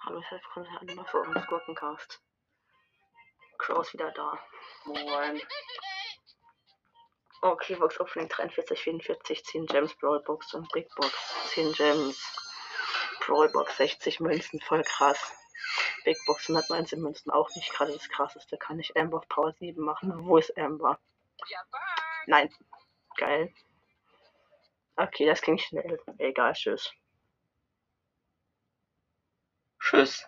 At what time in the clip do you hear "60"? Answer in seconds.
13.76-14.20